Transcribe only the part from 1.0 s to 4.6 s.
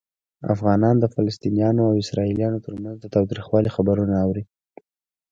فلسطینیانو او اسرائیلیانو ترمنځ د تاوتریخوالي خبرونه اوري.